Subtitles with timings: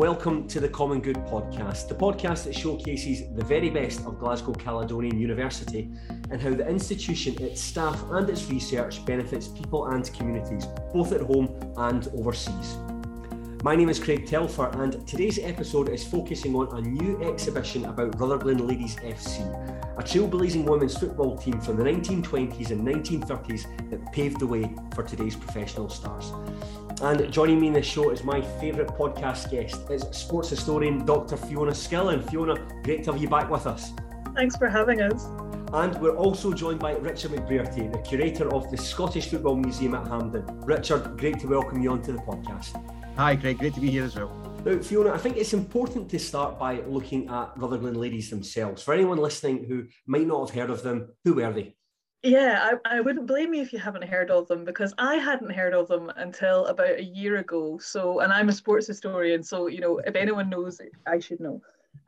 [0.00, 4.54] welcome to the Common Good podcast, the podcast that showcases the very best of Glasgow
[4.54, 5.90] Caledonian University
[6.30, 11.20] and how the institution, its staff, and its research benefits people and communities, both at
[11.20, 12.78] home and overseas.
[13.62, 18.18] My name is Craig Telfer, and today's episode is focusing on a new exhibition about
[18.18, 19.40] Rutherglen Ladies FC,
[19.98, 25.02] a trailblazing women's football team from the 1920s and 1930s that paved the way for
[25.02, 26.32] today's professional stars.
[27.02, 29.88] And joining me in this show is my favourite podcast guest.
[29.88, 31.38] It's sports historian Dr.
[31.38, 32.22] Fiona Skillen.
[32.28, 33.92] Fiona, great to have you back with us.
[34.34, 35.24] Thanks for having us.
[35.72, 40.06] And we're also joined by Richard McBrearty, the curator of the Scottish Football Museum at
[40.08, 40.44] Hampden.
[40.60, 42.76] Richard, great to welcome you onto the podcast.
[43.16, 43.58] Hi, Greg.
[43.58, 44.28] Great to be here as well.
[44.66, 48.82] Now, Fiona, I think it's important to start by looking at Rutherglen ladies themselves.
[48.82, 51.76] For anyone listening who might not have heard of them, who were they?
[52.22, 55.52] Yeah, I, I wouldn't blame you if you haven't heard of them because I hadn't
[55.52, 57.78] heard of them until about a year ago.
[57.78, 61.62] So, and I'm a sports historian, so you know, if anyone knows, I should know.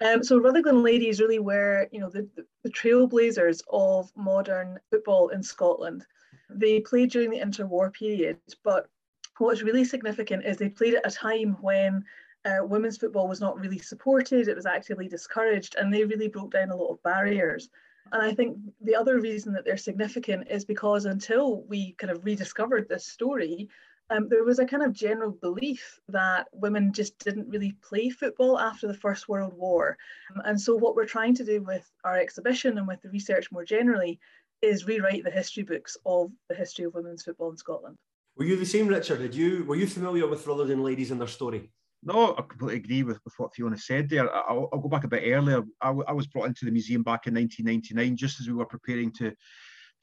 [0.04, 2.28] Um, so Rutherglen Ladies really were, you know, the,
[2.62, 6.04] the trailblazers of modern football in Scotland.
[6.50, 8.88] They played during the interwar period, but
[9.38, 12.04] what's really significant is they played at a time when
[12.44, 16.52] uh, women's football was not really supported, it was actively discouraged, and they really broke
[16.52, 17.70] down a lot of barriers.
[18.10, 22.24] And I think the other reason that they're significant is because until we kind of
[22.24, 23.68] rediscovered this story,
[24.10, 28.58] um, there was a kind of general belief that women just didn't really play football
[28.58, 29.96] after the First World War.
[30.34, 33.50] Um, and so, what we're trying to do with our exhibition and with the research
[33.50, 34.18] more generally
[34.60, 37.96] is rewrite the history books of the history of women's football in Scotland.
[38.36, 39.18] Were you the same, Richard?
[39.18, 41.70] Did you were you familiar with Rutherglen ladies and their story?
[42.04, 44.32] No, I completely agree with, with what Fiona said there.
[44.34, 45.62] I'll, I'll go back a bit earlier.
[45.80, 49.12] I, I was brought into the museum back in 1999, just as we were preparing
[49.12, 49.32] to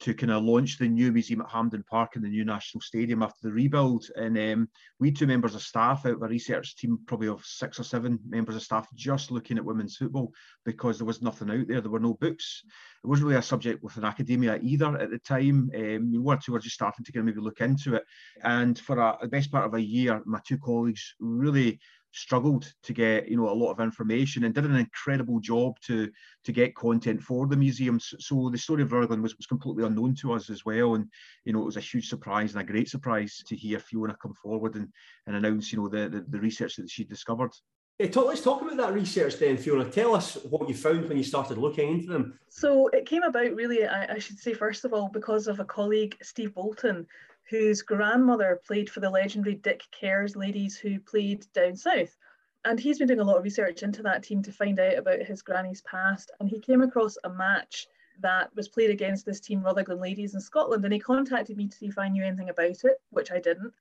[0.00, 3.22] to kind of launch the new museum at Hampden Park and the new National Stadium
[3.22, 4.06] after the rebuild.
[4.16, 7.78] And um, we two members of staff out of a research team, probably of six
[7.78, 10.32] or seven members of staff, just looking at women's football
[10.64, 11.82] because there was nothing out there.
[11.82, 12.62] There were no books.
[13.04, 15.70] It wasn't really a subject within academia either at the time.
[15.74, 18.04] Um, one or two were just starting to kind of maybe look into it.
[18.42, 21.78] And for a, the best part of a year, my two colleagues really
[22.12, 26.10] struggled to get you know a lot of information and did an incredible job to
[26.44, 30.14] to get content for the museums so the story of Rutherglen was, was completely unknown
[30.16, 31.06] to us as well and
[31.44, 34.34] you know it was a huge surprise and a great surprise to hear Fiona come
[34.34, 34.88] forward and,
[35.26, 37.52] and announce you know the, the, the research that she discovered
[38.00, 39.84] yeah, talk, let's talk about that research then, Fiona.
[39.84, 42.38] Tell us what you found when you started looking into them.
[42.48, 45.66] So it came about really, I, I should say, first of all, because of a
[45.66, 47.06] colleague, Steve Bolton,
[47.50, 52.16] whose grandmother played for the legendary Dick Kerrs ladies who played down south.
[52.64, 55.20] And he's been doing a lot of research into that team to find out about
[55.20, 56.30] his granny's past.
[56.38, 57.88] And he came across a match
[58.20, 60.84] that was played against this team, Rutherglen Ladies in Scotland.
[60.84, 63.72] And he contacted me to see if I knew anything about it, which I didn't.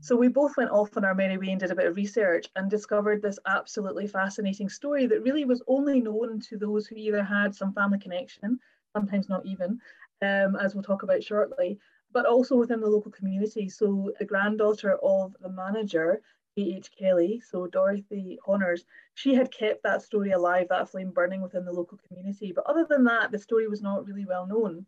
[0.00, 2.46] So we both went off on our merry way and did a bit of research
[2.56, 7.22] and discovered this absolutely fascinating story that really was only known to those who either
[7.22, 8.58] had some family connection,
[8.94, 9.80] sometimes not even,
[10.20, 11.78] um, as we'll talk about shortly,
[12.14, 13.68] but also within the local community.
[13.68, 16.22] So the granddaughter of the manager,
[16.56, 16.90] A.H.
[16.96, 21.72] Kelly, so Dorothy Honors, she had kept that story alive, that flame burning within the
[21.72, 22.52] local community.
[22.52, 24.86] But other than that, the story was not really well known.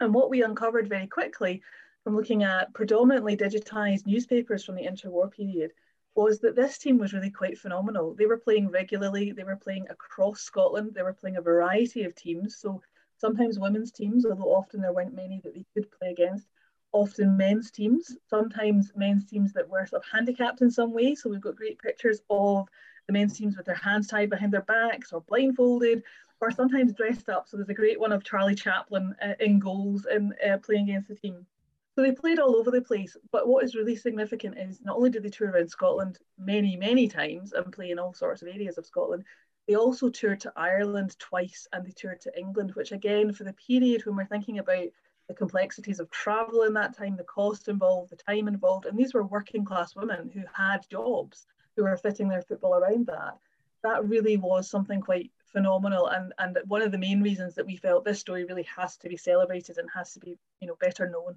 [0.00, 1.62] And what we uncovered very quickly
[2.02, 5.70] from looking at predominantly digitized newspapers from the interwar period
[6.16, 8.14] was that this team was really quite phenomenal.
[8.14, 12.14] They were playing regularly, they were playing across Scotland, they were playing a variety of
[12.14, 12.56] teams.
[12.56, 12.82] So
[13.18, 16.48] sometimes women's teams, although often there weren't many that they could play against
[16.96, 21.14] often men's teams, sometimes men's teams that were sort of handicapped in some way.
[21.14, 22.66] So we've got great pictures of
[23.06, 26.02] the men's teams with their hands tied behind their backs or blindfolded
[26.40, 27.48] or sometimes dressed up.
[27.48, 31.08] So there's a great one of Charlie Chaplin uh, in goals and uh, playing against
[31.08, 31.46] the team.
[31.94, 33.16] So they played all over the place.
[33.30, 37.08] But what is really significant is not only did they tour around Scotland many, many
[37.08, 39.24] times and play in all sorts of areas of Scotland,
[39.66, 43.54] they also toured to Ireland twice and they toured to England, which again, for the
[43.54, 44.88] period when we're thinking about
[45.28, 48.86] the complexities of travel in that time, the cost involved, the time involved.
[48.86, 51.46] And these were working class women who had jobs
[51.76, 53.36] who were fitting their football around that.
[53.82, 56.08] That really was something quite phenomenal.
[56.08, 59.08] And, and one of the main reasons that we felt this story really has to
[59.08, 61.36] be celebrated and has to be, you know, better known.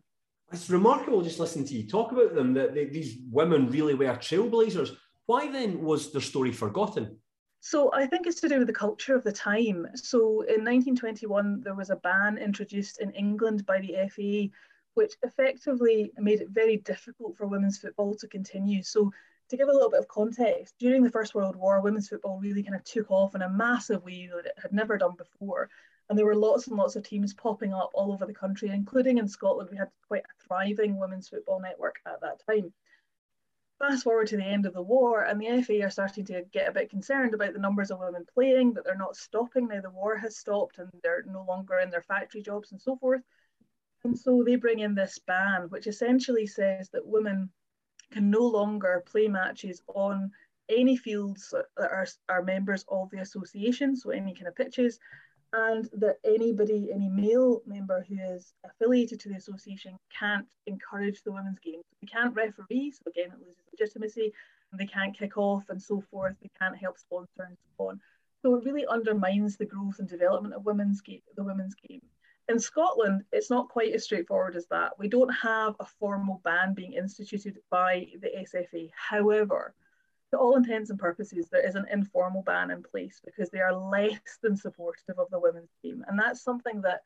[0.52, 4.06] It's remarkable just listening to you talk about them, that they, these women really were
[4.06, 4.96] trailblazers.
[5.26, 7.18] Why then was their story forgotten?
[7.62, 9.86] So I think it's to do with the culture of the time.
[9.96, 14.50] So in 1921, there was a ban introduced in England by the FA,
[14.94, 18.82] which effectively made it very difficult for women's football to continue.
[18.82, 19.12] So
[19.50, 22.64] to give a little bit of context, during the First World War, women's football really
[22.64, 25.70] kind of took off in a massive way that it had never done before.
[26.10, 29.18] And there were lots and lots of teams popping up all over the country, including
[29.18, 29.70] in Scotland.
[29.72, 32.72] We had quite a thriving women's football network at that time.
[33.80, 36.68] Fast forward to the end of the war, and the FA are starting to get
[36.68, 39.80] a bit concerned about the numbers of women playing, but they're not stopping now.
[39.80, 43.22] The war has stopped, and they're no longer in their factory jobs and so forth.
[44.04, 47.50] And so they bring in this ban, which essentially says that women
[48.12, 50.32] can no longer play matches on
[50.70, 55.00] any fields that are, are members of the association, so any kind of pitches,
[55.54, 61.32] and that anybody, any male member who is affiliated to the association can't encourage the
[61.32, 61.82] women's game.
[61.99, 64.34] They can't referee, so again, it loses legitimacy,
[64.72, 68.00] and they can't kick off and so forth, they can't help sponsor and so on.
[68.42, 72.02] So it really undermines the growth and development of women's game, the women's game.
[72.48, 74.98] In Scotland, it's not quite as straightforward as that.
[74.98, 78.90] We don't have a formal ban being instituted by the SFA.
[78.96, 79.76] However,
[80.32, 83.74] to all intents and purposes, there is an informal ban in place because they are
[83.74, 86.04] less than supportive of the women's game.
[86.08, 87.02] And that's something that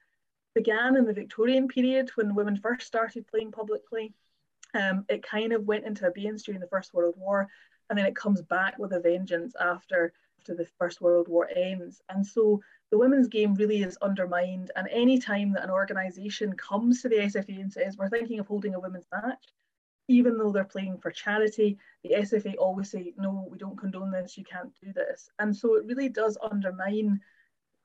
[0.56, 4.14] began in the Victorian period when women first started playing publicly.
[4.74, 7.48] Um, it kind of went into abeyance during the First World War,
[7.90, 12.02] and then it comes back with a vengeance after, after the First World War ends.
[12.10, 14.72] And so the women's game really is undermined.
[14.76, 18.48] And any time that an organisation comes to the SFA and says, we're thinking of
[18.48, 19.46] holding a women's match,
[20.08, 24.38] even though they're playing for charity, the SFA always say, no, we don't condone this,
[24.38, 25.30] you can't do this.
[25.40, 27.22] And so it really does undermine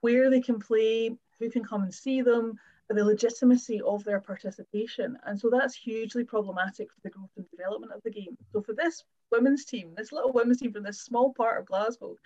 [0.00, 2.58] where they can play, who can come and see them,
[2.96, 5.18] the legitimacy of their participation.
[5.24, 8.36] And so that's hugely problematic for the growth and development of the game.
[8.52, 12.16] So for this women's team, this little women's team from this small part of Glasgow,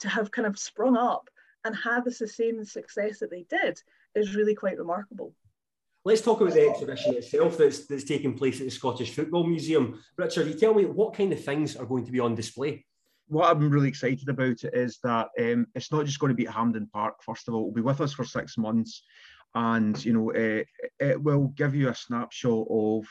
[0.00, 1.30] to have kind of sprung up
[1.64, 3.80] and had the sustained success that they did
[4.14, 5.32] is really quite remarkable.
[6.04, 10.02] Let's talk about the exhibition itself that's, that's taking place at the Scottish Football Museum.
[10.16, 12.84] Richard, you tell me what kind of things are going to be on display?
[13.28, 16.48] What I'm really excited about it is that um, it's not just going to be
[16.48, 19.04] at Hampden Park, first of all, it'll be with us for six months.
[19.54, 20.62] And, you know, uh,
[20.98, 23.06] it will give you a snapshot of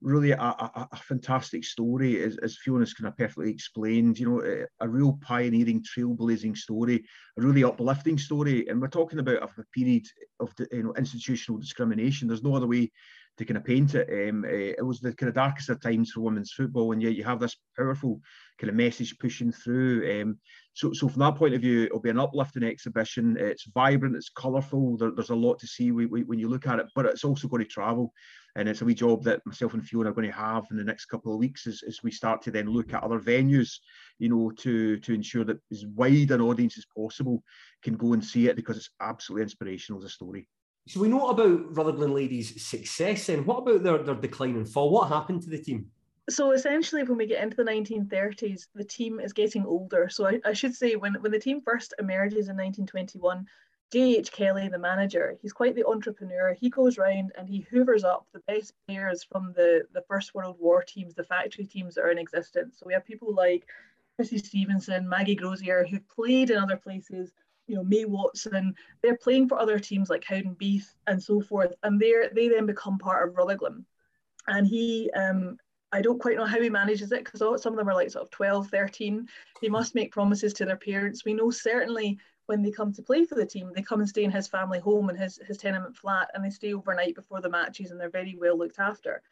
[0.00, 4.18] really a, a, a, fantastic story, as, as Fiona's kind of perfectly explained.
[4.18, 7.04] You know, a, a, real pioneering, trailblazing story,
[7.38, 8.68] a really uplifting story.
[8.68, 10.06] And we're talking about a, period
[10.40, 12.28] of you know institutional discrimination.
[12.28, 12.90] There's no other way
[13.38, 14.28] to kind of paint it.
[14.28, 17.14] Um, uh, it was the kind of darkest of times for women's football, and yet
[17.14, 18.20] you have this powerful
[18.58, 20.20] kind of message pushing through.
[20.20, 20.38] Um,
[20.74, 23.36] so, so from that point of view, it'll be an uplifting exhibition.
[23.38, 24.96] It's vibrant, it's colourful.
[24.96, 27.62] There, there's a lot to see when you look at it, but it's also going
[27.62, 28.12] to travel.
[28.56, 30.84] And it's a wee job that myself and Fiona are going to have in the
[30.84, 33.70] next couple of weeks as, as we start to then look at other venues,
[34.18, 37.44] you know, to to ensure that as wide an audience as possible
[37.84, 40.48] can go and see it because it's absolutely inspirational as a story.
[40.88, 44.88] So we know about Rutherglen Ladies' success and what about their, their decline and fall?
[44.88, 45.90] What happened to the team?
[46.30, 50.08] So essentially, when we get into the 1930s, the team is getting older.
[50.08, 53.46] So I, I should say, when, when the team first emerges in 1921,
[53.92, 54.32] J.H.
[54.32, 56.54] Kelly, the manager, he's quite the entrepreneur.
[56.54, 60.56] He goes around and he hoovers up the best players from the, the First World
[60.58, 62.78] War teams, the factory teams that are in existence.
[62.78, 63.66] So we have people like
[64.16, 67.32] Chrissy Stevenson, Maggie Grozier, who've played in other places,
[67.68, 68.74] you know, May Watson.
[69.02, 71.72] They're playing for other teams like Cowdenbeath and so forth.
[71.82, 73.84] And they they then become part of Rutherglen.
[74.48, 75.58] And he, um,
[75.92, 78.24] I don't quite know how he manages it because some of them are like sort
[78.24, 79.28] of 12, 13.
[79.60, 81.24] They must make promises to their parents.
[81.24, 84.24] We know certainly when they come to play for the team, they come and stay
[84.24, 87.50] in his family home and his, his tenement flat and they stay overnight before the
[87.50, 89.22] matches and they're very well looked after.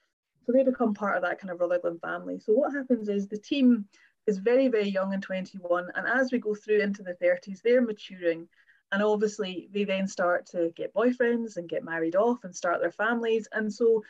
[0.45, 2.39] So they become part of that kind of Rutherglen family.
[2.39, 3.87] So what happens is the team
[4.27, 5.91] is very, very young in 21.
[5.95, 8.49] And as we go through into the 30s, they're maturing.
[8.93, 12.93] And obviously, they then start to get boyfriends and get married off and start their
[12.93, 13.49] families.
[13.53, 14.03] And so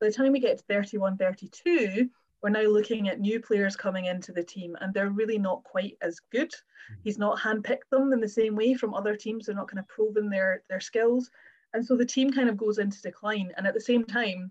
[0.00, 2.08] by the time we get to 31, 32,
[2.42, 5.96] we're now looking at new players coming into the team and they're really not quite
[6.02, 6.50] as good.
[6.50, 6.94] Mm-hmm.
[7.02, 9.46] He's not handpicked them in the same way from other teams.
[9.46, 11.30] They're not kind of proven their, their skills.
[11.72, 13.50] And so the team kind of goes into decline.
[13.56, 14.50] And at the same time,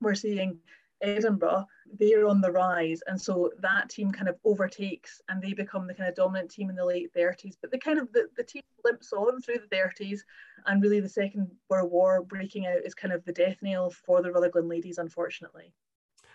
[0.00, 0.58] we're seeing
[1.02, 1.66] Edinburgh,
[1.98, 3.00] they're on the rise.
[3.06, 6.70] And so that team kind of overtakes and they become the kind of dominant team
[6.70, 7.56] in the late 30s.
[7.60, 10.20] But the kind of the, the team limps on through the 30s.
[10.66, 14.22] And really the Second World War breaking out is kind of the death knell for
[14.22, 15.72] the Rutherglen ladies, unfortunately.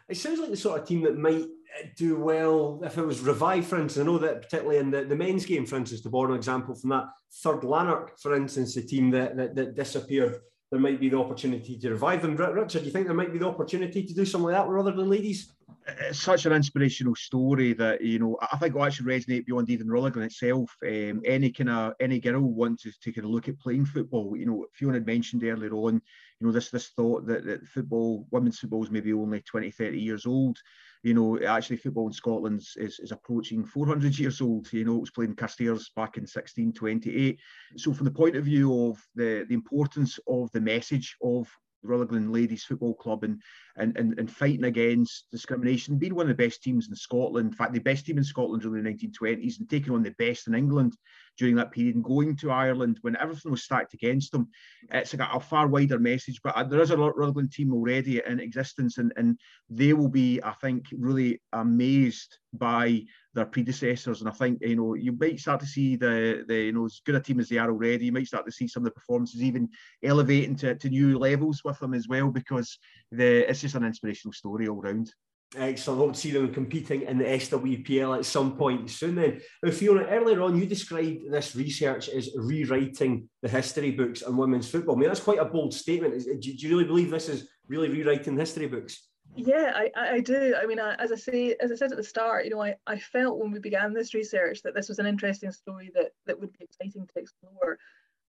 [0.07, 3.21] It sounds like the sort of team that might uh, do well if it was
[3.21, 4.03] revived, for instance.
[4.03, 6.75] I know that particularly in the, the men's game, for instance, to borrow an example
[6.75, 10.41] from that third Lanark, for instance, the team that, that, that disappeared,
[10.75, 12.35] there might be the opportunity to revive them.
[12.35, 14.75] Richard, do you think there might be the opportunity to do something like that with
[14.75, 15.54] Rutherglen ladies?
[15.87, 19.87] It's such an inspirational story that you know I think will actually resonate beyond even
[19.87, 20.75] Rutherglen itself.
[20.83, 24.35] Um, any kind of any girl wants to take a look at playing football.
[24.35, 26.01] You know, Fiona had mentioned earlier on
[26.39, 29.99] you know this this thought that, that football women's football is maybe only 20 30
[29.99, 30.57] years old
[31.03, 35.01] you know actually football in scotland is, is approaching 400 years old you know it
[35.01, 37.39] was playing in carstairs back in 1628
[37.77, 41.47] so from the point of view of the the importance of the message of
[41.85, 43.41] Rutherglen Ladies Football Club and,
[43.77, 47.53] and, and, and fighting against discrimination, being one of the best teams in Scotland, in
[47.53, 50.55] fact, the best team in Scotland during the 1920s, and taking on the best in
[50.55, 50.95] England
[51.37, 54.47] during that period and going to Ireland when everything was stacked against them.
[54.91, 58.39] It's like a, far wider message, but uh, there is a Rutherglen team already in
[58.39, 59.39] existence, and, and
[59.69, 64.21] they will be, I think, really amazed by their predecessors.
[64.21, 67.01] And I think you know you might start to see the the you know as
[67.05, 68.05] good a team as they are already.
[68.05, 69.69] You might start to see some of the performances even
[70.03, 72.77] elevating to, to new levels with them as well because
[73.11, 75.11] the it's just an inspirational story all round.
[75.57, 75.99] Excellent.
[75.99, 79.15] Hope to see them competing in the SWPL at some point soon.
[79.15, 84.37] Then, now, Fiona, earlier on, you described this research as rewriting the history books on
[84.37, 84.95] women's football.
[84.95, 86.21] I mean, that's quite a bold statement.
[86.41, 89.07] Do you really believe this is really rewriting history books?
[89.35, 90.55] Yeah, I, I do.
[90.61, 92.75] I mean, I, as I say, as I said at the start, you know, I,
[92.87, 96.39] I felt when we began this research that this was an interesting story that that
[96.39, 97.77] would be exciting to explore,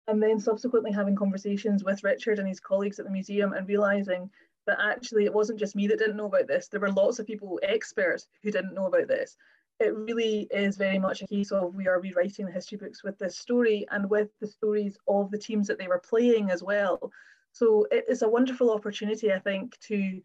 [0.08, 4.30] and then subsequently having conversations with Richard and his colleagues at the museum and realizing
[4.66, 6.68] that actually it wasn't just me that didn't know about this.
[6.68, 9.36] There were lots of people, experts, who didn't know about this.
[9.78, 13.18] It really is very much a case of we are rewriting the history books with
[13.18, 17.10] this story and with the stories of the teams that they were playing as well.
[17.52, 20.20] So it is a wonderful opportunity, I think, to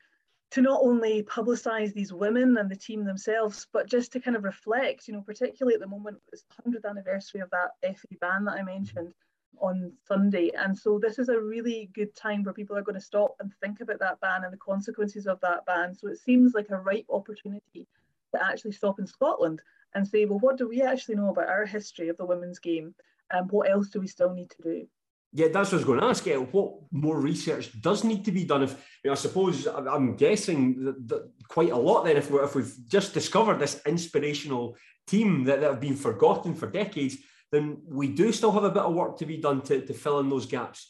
[0.51, 4.43] to not only publicize these women and the team themselves, but just to kind of
[4.43, 8.43] reflect, you know, particularly at the moment, it's the 100th anniversary of that FA ban
[8.43, 9.13] that I mentioned
[9.59, 10.51] on Sunday.
[10.57, 13.51] And so this is a really good time where people are going to stop and
[13.61, 15.93] think about that ban and the consequences of that ban.
[15.93, 17.87] So it seems like a ripe opportunity
[18.33, 19.61] to actually stop in Scotland
[19.93, 22.95] and say, well, what do we actually know about our history of the women's game?
[23.31, 24.87] And what else do we still need to do?
[25.33, 26.25] Yeah, that's what I was going to ask.
[26.25, 26.41] You.
[26.51, 28.63] What more research does need to be done?
[28.63, 28.71] If
[29.03, 32.03] you know, I suppose I'm guessing that, that quite a lot.
[32.03, 34.75] Then, if, we we've just discovered this inspirational
[35.07, 37.17] team that, that have been forgotten for decades,
[37.51, 40.19] then we do still have a bit of work to be done to, to fill
[40.19, 40.87] in those gaps.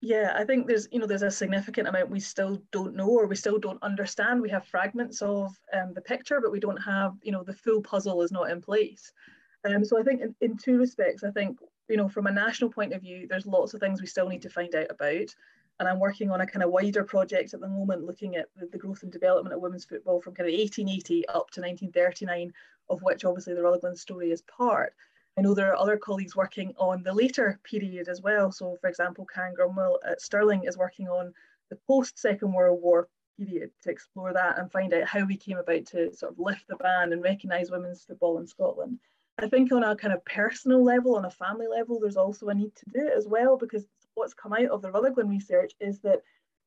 [0.00, 3.26] Yeah, I think there's you know there's a significant amount we still don't know or
[3.26, 4.42] we still don't understand.
[4.42, 7.80] We have fragments of um, the picture, but we don't have you know the full
[7.80, 9.12] puzzle is not in place.
[9.64, 11.58] Um, so I think in, in two respects, I think
[11.88, 14.42] you know, from a national point of view, there's lots of things we still need
[14.42, 15.34] to find out about.
[15.80, 18.66] And I'm working on a kind of wider project at the moment looking at the,
[18.66, 22.52] the growth and development of women's football from kind of 1880 up to 1939,
[22.90, 24.94] of which obviously the Rutherglen story is part.
[25.36, 28.52] I know there are other colleagues working on the later period as well.
[28.52, 31.34] So, for example, Karen Grunwell at Stirling is working on
[31.70, 35.58] the post Second World War period to explore that and find out how we came
[35.58, 39.00] about to sort of lift the ban and recognise women's football in Scotland.
[39.38, 42.54] I think on a kind of personal level, on a family level, there's also a
[42.54, 45.98] need to do it as well because what's come out of the Rutherglen research is
[46.00, 46.22] that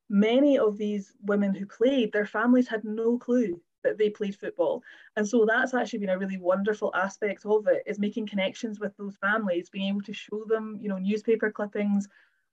[0.09, 4.83] many of these women who played, their families had no clue that they played football.
[5.15, 8.95] And so that's actually been a really wonderful aspect of it is making connections with
[8.97, 12.07] those families, being able to show them, you know, newspaper clippings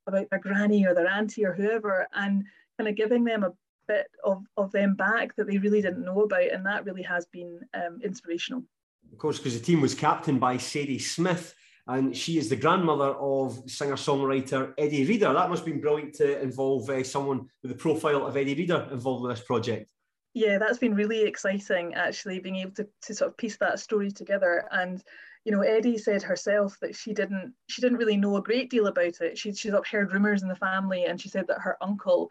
[0.07, 2.45] about their granny or their auntie or whoever, and
[2.79, 3.53] kind of giving them a
[3.87, 6.53] bit of, of them back that they really didn't know about.
[6.53, 8.63] And that really has been um, inspirational
[9.13, 11.55] of course, because the team was captained by Sadie Smith,
[11.87, 15.33] and she is the grandmother of singer-songwriter Eddie Reader.
[15.33, 18.89] That must have been brilliant to involve uh, someone with the profile of Eddie Reader
[18.91, 19.91] involved with this project.
[20.35, 24.11] Yeah, that's been really exciting actually, being able to, to sort of piece that story
[24.11, 24.69] together.
[24.71, 25.03] And
[25.45, 28.89] you know, Eddie said herself that she didn't she didn't really know a great deal
[28.89, 29.39] about it.
[29.39, 32.31] She she's up heard rumours in the family, and she said that her uncle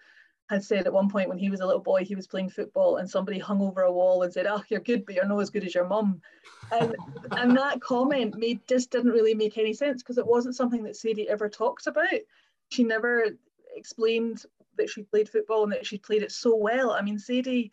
[0.49, 2.97] had said at one point when he was a little boy, he was playing football
[2.97, 5.49] and somebody hung over a wall and said, Oh, you're good, but you're not as
[5.49, 6.21] good as your mum.
[6.71, 6.95] And,
[7.31, 10.95] and that comment made just didn't really make any sense because it wasn't something that
[10.95, 12.07] Sadie ever talked about.
[12.69, 13.25] She never
[13.75, 14.43] explained
[14.77, 16.91] that she played football and that she played it so well.
[16.91, 17.71] I mean, Sadie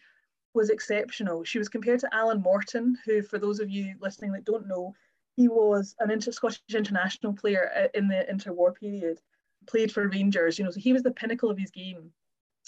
[0.54, 1.44] was exceptional.
[1.44, 4.94] She was compared to Alan Morton, who, for those of you listening that don't know,
[5.36, 9.20] he was an inter- Scottish international player uh, in the interwar period,
[9.66, 12.12] played for Rangers, you know, so he was the pinnacle of his game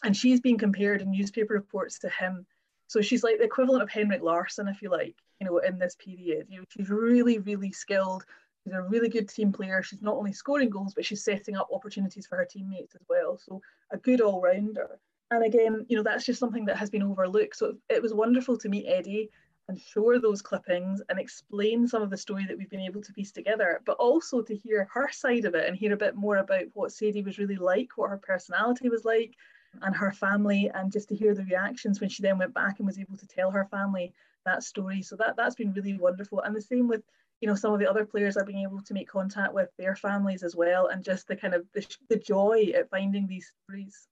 [0.04, 2.46] and she's being compared in newspaper reports to him.
[2.88, 5.96] So she's like the equivalent of Henrik Larsson, if you like, you know, in this
[5.96, 6.46] period.
[6.50, 8.24] You know, she's really, really skilled.
[8.64, 9.82] She's a really good team player.
[9.82, 13.38] She's not only scoring goals, but she's setting up opportunities for her teammates as well.
[13.38, 13.60] So
[13.90, 14.98] a good all-rounder.
[15.32, 17.56] And again, you know, that's just something that has been overlooked.
[17.56, 19.30] So it was wonderful to meet Eddie
[19.66, 23.14] and show those clippings and explain some of the story that we've been able to
[23.14, 26.36] piece together, but also to hear her side of it and hear a bit more
[26.36, 29.34] about what Sadie was really like, what her personality was like,
[29.80, 32.86] and her family and just to hear the reactions when she then went back and
[32.86, 34.12] was able to tell her family
[34.44, 35.00] that story.
[35.00, 36.40] So that that's been really wonderful.
[36.40, 37.04] And the same with
[37.40, 39.96] you know some of the other players are being able to make contact with their
[39.96, 44.08] families as well and just the kind of the, the joy at finding these stories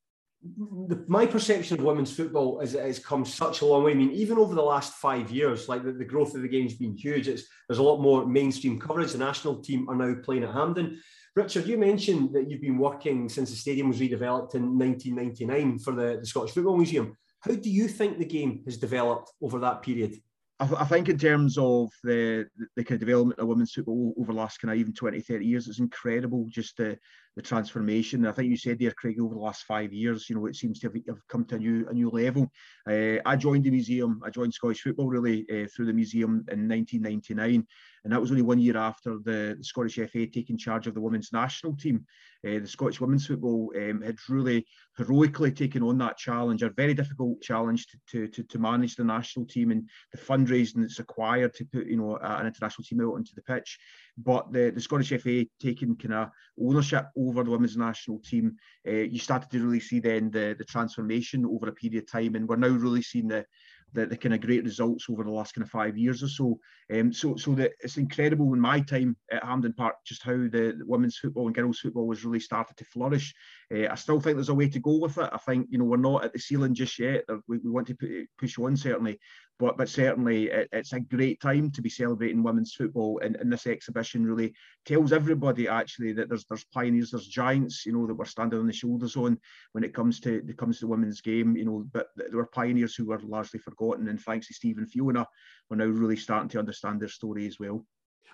[1.06, 3.92] my perception of women's football is it has come such a long way.
[3.92, 6.74] I mean, even over the last five years, like the, the growth of the game's
[6.74, 7.28] been huge.
[7.28, 9.12] It's, there's a lot more mainstream coverage.
[9.12, 11.00] The national team are now playing at Hampden.
[11.36, 15.94] Richard, you mentioned that you've been working since the stadium was redeveloped in 1999 for
[15.94, 17.16] the, the Scottish Football Museum.
[17.40, 20.14] How do you think the game has developed over that period?
[20.58, 24.32] I, I, think in terms of the, the kind of development of women's football over
[24.32, 26.98] the last kind of even 20, 30 years, it's incredible just the,
[27.36, 28.26] the transformation.
[28.26, 30.80] I think you said there, Craig, over the last five years, you know, it seems
[30.80, 32.50] to have, have come to a new a new level.
[32.88, 36.68] Uh, I joined the museum, I joined Scottish football really uh, through the museum in
[36.68, 37.66] 1999.
[38.04, 41.00] And that was only one year after the, the Scottish FA taking charge of the
[41.00, 42.06] women's national team.
[42.46, 46.94] Uh, the Scottish women's football um, had really heroically taken on that challenge, a very
[46.94, 51.64] difficult challenge to, to, to, manage the national team and the fundraising that's required to
[51.66, 53.78] put you know an international team out onto the pitch.
[54.22, 58.92] But the, the Scottish FA taking kind of ownership over the women's national team, uh,
[58.92, 62.48] you started to really see then the, the transformation over a period of time, and
[62.48, 63.44] we're now really seeing the
[63.92, 66.58] the, the kind of great results over the last kind of five years or so.
[66.92, 70.74] Um, so so that it's incredible in my time at Hampden Park just how the,
[70.78, 73.34] the women's football and girls football has really started to flourish.
[73.72, 75.30] Uh, I still think there's a way to go with it.
[75.32, 77.24] I think you know we're not at the ceiling just yet.
[77.48, 79.18] We, we want to push on certainly,
[79.60, 83.20] but but certainly it, it's a great time to be celebrating women's football.
[83.22, 84.54] And, and this exhibition really
[84.86, 88.66] tells everybody actually that there's there's pioneers, there's giants, you know, that we're standing on
[88.66, 89.38] the shoulders on
[89.72, 91.56] when it comes to it comes to the women's game.
[91.56, 94.90] You know, but there were pioneers who were largely forgotten, and thanks to Steve and
[94.90, 95.26] Fiona,
[95.68, 97.84] we're now really starting to understand their story as well.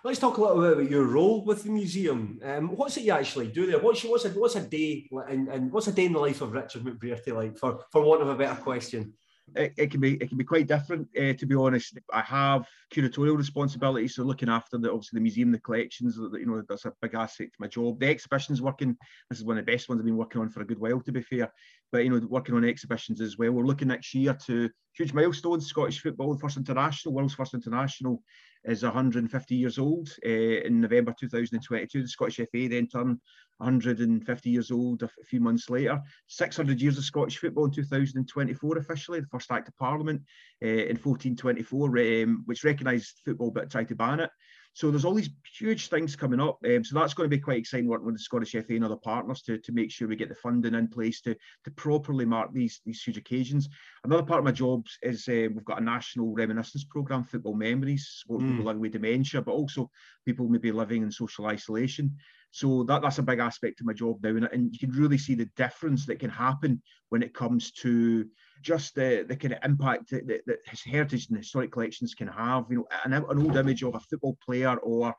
[0.04, 2.38] Let's talk a little bit about your role with the museum.
[2.44, 3.80] Um, what's it you actually do there?
[3.80, 6.52] What's, what's, a, what's a day and, and what's a day in the life of
[6.52, 9.14] Richard McBrearty like, for, for want of a better question?
[9.54, 11.08] It, it, can be it can be quite different.
[11.16, 15.52] Uh, to be honest, I have curatorial responsibilities, so looking after the obviously the museum,
[15.52, 16.16] the collections.
[16.16, 18.00] You know, that's a big aspect to my job.
[18.00, 18.96] The exhibitions working.
[19.30, 21.00] This is one of the best ones I've been working on for a good while,
[21.00, 21.52] to be fair.
[21.92, 23.52] But you know, working on exhibitions as well.
[23.52, 25.66] We're looking next year to huge milestones.
[25.66, 28.22] Scottish football, first international, world's first international,
[28.66, 30.08] is 150 years old.
[30.24, 33.20] Uh, in November 2022, the Scottish FA then turned
[33.58, 36.00] 150 years old a few months later.
[36.26, 40.20] 600 years of Scottish football in 2024 officially, the first Act of Parliament
[40.62, 44.30] uh, in 1424, um, which recognised football but tried to ban it.
[44.76, 46.58] So there's all these huge things coming up.
[46.66, 48.94] Um, so that's going to be quite exciting working with the Scottish FA and other
[48.94, 51.34] partners to, to make sure we get the funding in place to,
[51.64, 53.70] to properly mark these, these huge occasions.
[54.04, 58.20] Another part of my job is uh, we've got a national reminiscence programme, Football Memories,
[58.20, 58.50] supporting mm.
[58.50, 59.90] people living with dementia, but also
[60.26, 62.14] people maybe living in social isolation.
[62.50, 64.30] So that, that's a big aspect of my job now.
[64.30, 66.80] And, and you can really see the difference that can happen
[67.10, 68.26] when it comes to
[68.62, 72.28] just the, the kind of impact that, that, that his heritage and historic collections can
[72.28, 72.64] have.
[72.70, 75.14] You know, an, an old image of a football player or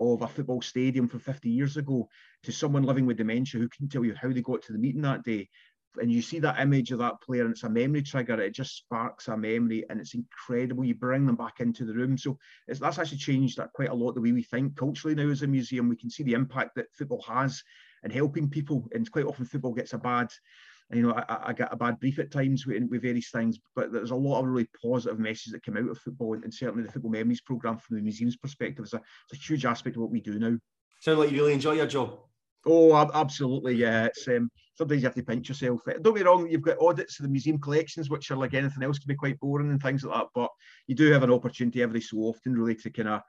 [0.00, 2.08] of a football stadium from 50 years ago
[2.42, 5.02] to someone living with dementia who can tell you how they got to the meeting
[5.02, 5.48] that day.
[6.00, 8.40] And you see that image of that player, and it's a memory trigger.
[8.40, 10.84] It just sparks a memory, and it's incredible.
[10.84, 12.16] You bring them back into the room.
[12.16, 15.42] So that's actually changed that quite a lot the way we think culturally now as
[15.42, 15.88] a museum.
[15.88, 17.62] We can see the impact that football has
[18.04, 20.30] in helping people, and quite often football gets a bad
[20.92, 23.92] you know, I, I, get a bad brief at times with, with various things, but
[23.92, 26.92] there's a lot of really positive messages that come out of football, and certainly the
[26.92, 29.00] Football Memories programme from the museum's perspective is a,
[29.32, 30.56] a huge aspect of what we do now.
[31.00, 32.18] Sound like you really enjoy your job.
[32.66, 34.06] Oh, absolutely, yeah.
[34.06, 35.82] It's um, sometimes you have to pinch yourself.
[36.00, 38.98] Don't be wrong, you've got audits of the museum collections, which are like anything else,
[38.98, 40.28] can be quite boring and things like that.
[40.34, 40.50] But
[40.86, 43.20] you do have an opportunity every so often, really, to kind of,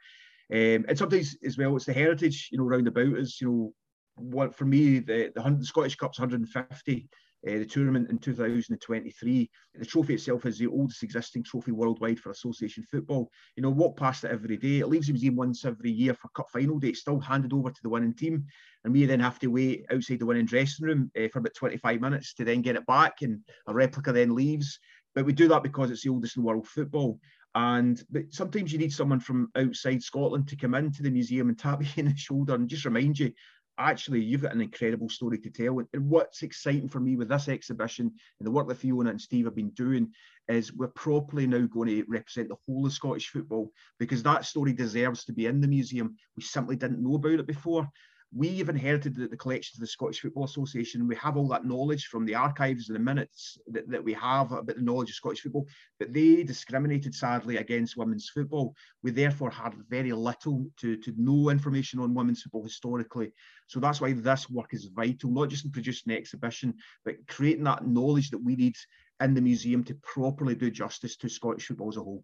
[0.52, 3.40] um, and sometimes as well, it's the heritage, you know, round about us.
[3.42, 3.74] You know,
[4.16, 7.10] what for me, the the Scottish Cup's 150
[7.48, 9.50] uh, the tournament in 2023.
[9.76, 13.30] The trophy itself is the oldest existing trophy worldwide for association football.
[13.56, 14.80] You know, walk past it every day.
[14.80, 16.90] It leaves the museum once every year for cup final day.
[16.90, 18.46] It's still handed over to the winning team.
[18.84, 22.02] And we then have to wait outside the winning dressing room uh, for about 25
[22.02, 23.22] minutes to then get it back.
[23.22, 24.80] And a replica then leaves.
[25.16, 27.20] But we do that because it's the oldest in world football.
[27.56, 31.60] And but sometimes you need someone from outside Scotland to come into the museum and
[31.60, 33.32] tap you in the shoulder and just remind you
[33.78, 35.80] actually you've got an incredible story to tell.
[35.80, 39.46] And what's exciting for me with this exhibition and the work that Fiona and Steve
[39.46, 40.12] have been doing
[40.48, 44.74] is we're properly now going to represent the whole of Scottish football because that story
[44.74, 46.16] deserves to be in the museum.
[46.36, 47.88] We simply didn't know about it before
[48.36, 51.08] we've inherited the, the collections of the Scottish Football Association.
[51.08, 54.52] We have all that knowledge from the archives and the minutes that, that we have
[54.52, 55.68] about the knowledge of Scottish football,
[56.00, 58.76] but they discriminated sadly against women's football.
[59.04, 63.34] We therefore had very little to, to no information on women's football historically.
[63.68, 66.74] So that's why this work is vital, not just in producing the exhibition,
[67.06, 68.76] but creating that knowledge that we need
[69.22, 72.24] in the museum to properly do justice to Scottish football as a whole.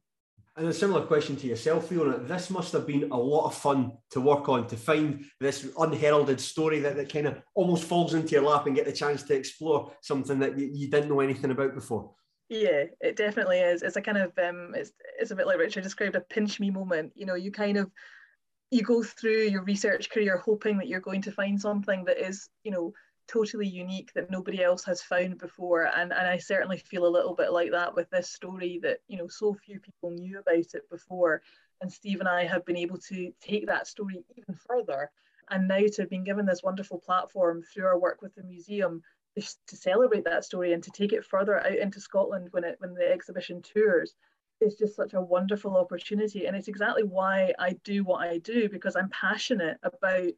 [0.59, 2.17] And a similar question to yourself, Fiona.
[2.17, 6.41] This must have been a lot of fun to work on, to find this unheralded
[6.41, 9.33] story that, that kind of almost falls into your lap and get the chance to
[9.33, 12.11] explore something that you, you didn't know anything about before.
[12.49, 13.83] Yeah, it definitely is.
[13.83, 16.71] It's a kind of um, it's it's a bit like Richard described a pinch me
[16.71, 17.13] moment.
[17.15, 17.89] You know, you kind of
[18.69, 22.49] you go through your research career hoping that you're going to find something that is,
[22.65, 22.91] you know,
[23.31, 25.83] totally unique that nobody else has found before.
[25.83, 29.17] And, and I certainly feel a little bit like that with this story that, you
[29.17, 31.41] know, so few people knew about it before.
[31.81, 35.11] And Steve and I have been able to take that story even further.
[35.49, 39.01] And now to have been given this wonderful platform through our work with the museum
[39.37, 42.93] to celebrate that story and to take it further out into Scotland when it when
[42.93, 44.15] the exhibition tours
[44.59, 46.45] is just such a wonderful opportunity.
[46.45, 50.31] And it's exactly why I do what I do because I'm passionate about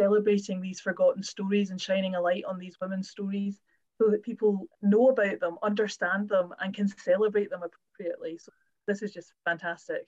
[0.00, 3.60] celebrating these forgotten stories and shining a light on these women's stories
[4.00, 8.38] so that people know about them, understand them, and can celebrate them appropriately.
[8.38, 8.50] So
[8.86, 10.06] this is just fantastic.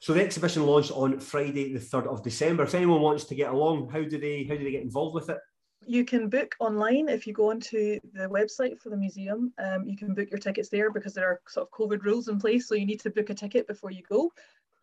[0.00, 2.62] So the exhibition launched on Friday, the third of December.
[2.62, 5.28] If anyone wants to get along, how do they how do they get involved with
[5.28, 5.38] it?
[5.86, 9.52] You can book online if you go onto the website for the museum.
[9.58, 12.38] Um, you can book your tickets there because there are sort of COVID rules in
[12.38, 14.30] place, so you need to book a ticket before you go.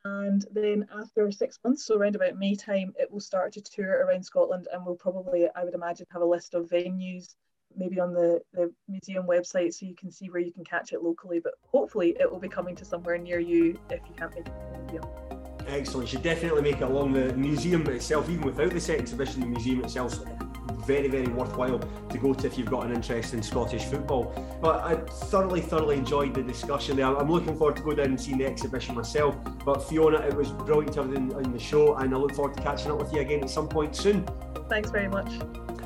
[0.04, 4.06] And then after six months, so around about May time, it will start to tour
[4.06, 7.36] around Scotland, and we'll probably, I would imagine, have a list of venues
[7.78, 11.04] maybe on the, the museum website so you can see where you can catch it
[11.04, 11.40] locally.
[11.40, 14.46] But hopefully, it will be coming to somewhere near you if you can't make it
[14.46, 15.04] to the museum.
[15.68, 16.08] Excellent.
[16.08, 19.42] You should definitely make it along the uh, museum itself, even without this exhibition.
[19.42, 20.14] The museum itself
[20.86, 24.34] very, very worthwhile to go to if you've got an interest in Scottish football.
[24.62, 27.06] But I thoroughly, thoroughly enjoyed the discussion there.
[27.06, 29.36] I'm looking forward to go down and seeing the exhibition myself.
[29.66, 32.56] But Fiona, it was brilliant to have you in the show, and I look forward
[32.58, 34.28] to catching up with you again at some point soon.
[34.70, 35.32] Thanks very much.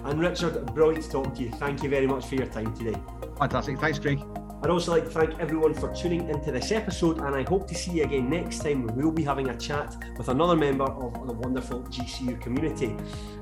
[0.04, 1.52] And Richard, brilliant to talk to you.
[1.52, 3.00] Thank you very much for your time today.
[3.38, 3.80] Fantastic.
[3.80, 4.24] Thanks, Craig.
[4.66, 7.76] I'd also like to thank everyone for tuning into this episode, and I hope to
[7.76, 11.28] see you again next time when we'll be having a chat with another member of
[11.28, 12.96] the wonderful GCU community.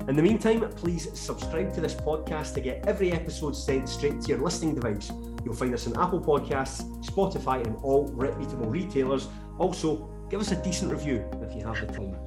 [0.06, 4.28] In the meantime, please subscribe to this podcast to get every episode sent straight to
[4.28, 5.10] your listening device.
[5.46, 9.28] You'll find us on Apple Podcasts, Spotify, and all reputable retailers.
[9.58, 12.18] Also, give us a decent review if you have the time.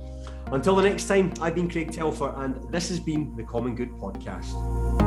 [0.47, 3.91] Until the next time, I've been Craig Telfer, and this has been the Common Good
[3.91, 5.06] Podcast.